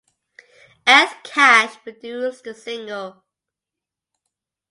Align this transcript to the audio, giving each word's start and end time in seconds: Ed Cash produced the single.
Ed 0.87 1.09
Cash 1.23 1.75
produced 1.83 2.43
the 2.43 2.55
single. 2.55 3.23